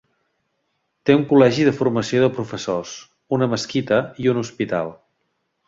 [1.09, 2.95] Té un col·legi de formació de professors,
[3.39, 4.93] una mesquita i un hospital.